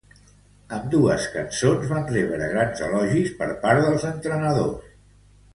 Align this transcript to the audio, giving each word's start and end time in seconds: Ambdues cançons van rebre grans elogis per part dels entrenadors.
Ambdues 0.77 1.27
cançons 1.33 1.85
van 1.93 2.09
rebre 2.15 2.49
grans 2.55 2.83
elogis 2.87 3.31
per 3.43 3.51
part 3.67 3.87
dels 3.89 4.07
entrenadors. 4.15 4.93